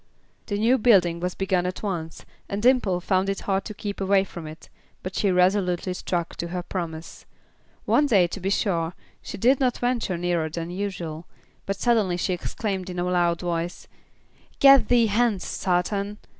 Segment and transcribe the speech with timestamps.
[0.47, 4.23] The new building was begun at once, and Dimple found it hard to keep away
[4.23, 4.67] from it,
[5.03, 7.27] but she resolutely stuck to her promise.
[7.85, 11.27] One day, to be sure, she did not venture nearer than usual,
[11.67, 13.87] but suddenly she exclaimed in a loud voice,
[14.59, 16.17] "Get thee hence, satan!"